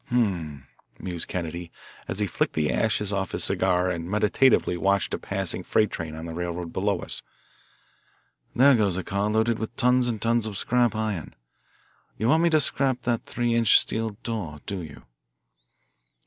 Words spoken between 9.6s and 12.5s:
tons and tons of scrap iron. You want me